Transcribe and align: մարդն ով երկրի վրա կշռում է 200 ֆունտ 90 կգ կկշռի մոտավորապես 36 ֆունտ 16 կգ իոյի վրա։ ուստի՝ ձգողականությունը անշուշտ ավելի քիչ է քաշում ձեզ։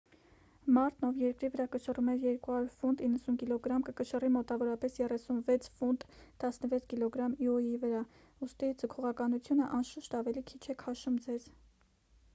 մարդն 0.75 1.07
ով 1.07 1.17
երկրի 1.23 1.47
վրա 1.55 1.65
կշռում 1.73 2.07
է 2.11 2.13
200 2.21 2.69
ֆունտ 2.83 3.01
90 3.17 3.41
կգ 3.51 3.83
կկշռի 3.89 4.31
մոտավորապես 4.37 4.97
36 5.01 5.69
ֆունտ 5.83 6.05
16 6.45 6.87
կգ 6.95 7.19
իոյի 7.49 7.77
վրա։ 7.85 7.99
ուստի՝ 8.47 8.71
ձգողականությունը 8.85 9.67
անշուշտ 9.81 10.17
ավելի 10.23 10.43
քիչ 10.53 10.61
է 10.75 10.77
քաշում 10.85 11.21
ձեզ։ 11.29 11.47